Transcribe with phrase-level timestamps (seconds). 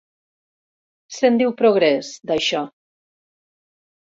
[1.17, 2.65] Se'n diu progrés, d'això.